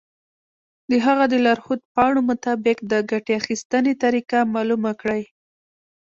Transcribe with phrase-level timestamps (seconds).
[0.89, 5.23] د هغه د لارښود پاڼو مطابق د ګټې اخیستنې طریقه معلومه کړئ.